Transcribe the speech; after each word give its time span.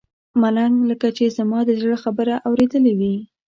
ملنګ 0.41 0.75
لکه 0.91 1.07
چې 1.17 1.25
زما 1.37 1.59
د 1.65 1.69
زړه 1.81 1.97
خبره 2.03 2.35
اورېدلې 2.47 2.93
وي. 2.99 3.15